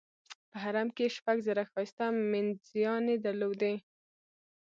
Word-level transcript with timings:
په 0.49 0.55
حرم 0.63 0.87
کې 0.95 1.03
یې 1.09 1.13
شپږ 1.17 1.37
زره 1.47 1.63
ښایسته 1.71 2.05
مینځیاني 2.31 3.15
درلودې. 3.25 3.75